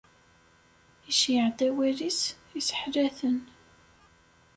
Iceyyeɛ-d 1.11 1.59
awal-is, 1.67 2.19
isseḥla-ten. 2.59 3.37